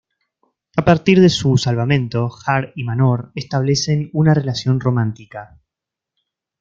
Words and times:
A 0.75 0.83
partir 0.83 1.21
de 1.21 1.29
su 1.29 1.59
salvamento, 1.59 2.31
Har 2.47 2.73
y 2.75 2.83
Manor 2.85 3.31
establecen 3.35 4.09
una 4.13 4.33
relación 4.33 4.79
romántica. 4.79 5.59